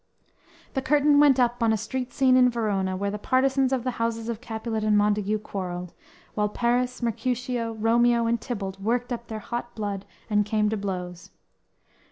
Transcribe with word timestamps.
The 0.73 0.81
curtain 0.81 1.19
went 1.19 1.39
up 1.39 1.61
on 1.61 1.71
a 1.71 1.77
street 1.77 2.11
scene 2.11 2.35
in 2.35 2.49
Verona, 2.49 2.97
where 2.97 3.11
the 3.11 3.19
partisans 3.19 3.71
of 3.71 3.83
the 3.83 3.91
houses 4.01 4.29
of 4.29 4.41
Capulet 4.41 4.83
and 4.83 4.97
Montague 4.97 5.37
quarreled, 5.37 5.93
while 6.33 6.49
Paris, 6.49 7.03
Mercutio, 7.03 7.73
Romeo 7.73 8.25
and 8.25 8.41
Tybalt 8.41 8.79
worked 8.79 9.13
up 9.13 9.27
their 9.27 9.37
hot 9.37 9.75
blood 9.75 10.05
and 10.27 10.43
came 10.43 10.69
to 10.69 10.75
blows. 10.77 11.29